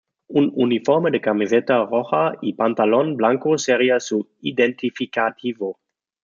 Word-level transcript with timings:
Un 0.39 0.45
uniforme 0.63 1.11
de 1.15 1.19
camiseta 1.21 1.75
roja 1.85 2.33
y 2.41 2.53
pantalón 2.53 3.17
blanco 3.17 3.59
sería 3.59 3.99
su 3.99 4.31
identificativo. 4.41 5.77